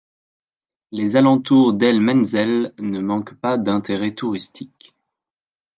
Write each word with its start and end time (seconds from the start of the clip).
Les 0.91 1.15
alentours 1.15 1.73
d'El 1.73 2.01
Menzel 2.01 2.73
ne 2.79 2.99
manquent 2.99 3.35
pas 3.35 3.59
d'intérêt 3.59 4.15
touristique. 4.15 4.95